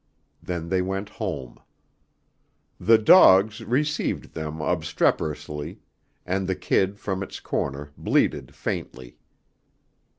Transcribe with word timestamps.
Then 0.41 0.69
they 0.69 0.81
went 0.81 1.09
home. 1.09 1.59
The 2.79 2.97
dogs 2.97 3.61
received 3.63 4.33
them 4.33 4.59
obstreperously, 4.59 5.79
and 6.25 6.47
the 6.49 6.55
kid 6.55 6.97
from 6.99 7.21
its 7.21 7.39
corner 7.39 7.91
bleated 7.95 8.55
faintly. 8.55 9.19